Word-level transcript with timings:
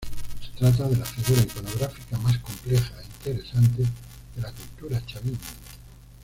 Se 0.41 0.57
trata 0.57 0.89
de 0.89 0.97
la 0.97 1.05
figura 1.05 1.43
iconográfica 1.43 2.17
más 2.17 2.39
compleja 2.39 2.91
e 3.03 3.05
interesante 3.05 3.83
de 3.83 4.41
la 4.41 4.51
cultura 4.51 4.99
Chavín. 5.05 5.37